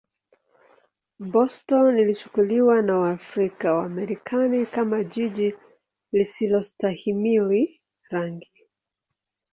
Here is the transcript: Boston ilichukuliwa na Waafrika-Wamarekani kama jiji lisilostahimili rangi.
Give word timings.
Boston 1.19 1.97
ilichukuliwa 1.99 2.81
na 2.81 2.97
Waafrika-Wamarekani 2.97 4.65
kama 4.65 5.03
jiji 5.03 5.53
lisilostahimili 6.11 7.81
rangi. 8.09 8.67